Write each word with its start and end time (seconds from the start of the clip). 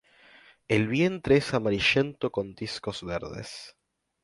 El 0.67 0.87
vientre 0.87 1.37
es 1.37 1.53
amarillento 1.53 2.31
con 2.31 2.55
discos 2.55 3.03
verdes. 3.03 3.75